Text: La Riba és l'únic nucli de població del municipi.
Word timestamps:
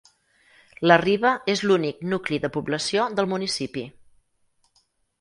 La 0.91 0.97
Riba 1.01 1.33
és 1.55 1.61
l'únic 1.67 2.03
nucli 2.15 2.41
de 2.47 2.51
població 2.57 3.07
del 3.21 3.31
municipi. 3.37 3.89